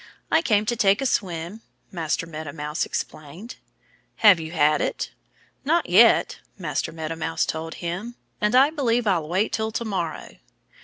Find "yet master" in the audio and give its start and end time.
5.89-6.91